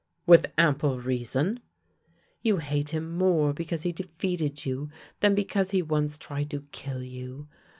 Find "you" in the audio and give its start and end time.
2.41-2.57, 4.65-4.89, 7.03-7.47